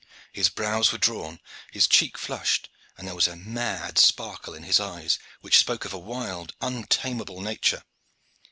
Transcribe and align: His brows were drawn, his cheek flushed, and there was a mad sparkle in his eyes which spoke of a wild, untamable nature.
His 0.33 0.49
brows 0.49 0.91
were 0.91 0.97
drawn, 0.97 1.39
his 1.71 1.87
cheek 1.87 2.17
flushed, 2.17 2.69
and 2.97 3.07
there 3.07 3.13
was 3.13 3.27
a 3.27 3.35
mad 3.35 3.99
sparkle 3.99 4.55
in 4.55 4.63
his 4.63 4.79
eyes 4.79 5.19
which 5.41 5.59
spoke 5.59 5.85
of 5.85 5.93
a 5.93 5.99
wild, 5.99 6.55
untamable 6.59 7.39
nature. 7.39 7.83